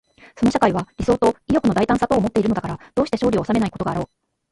[0.35, 4.09] その社会は理想と意欲の大胆さとをもっているのだから、どうして勝利を収めないことがあろう。